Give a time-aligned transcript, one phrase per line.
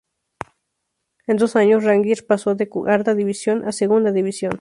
[1.27, 4.49] En dos años, Rangers pasó de Cuarta a Segunda división.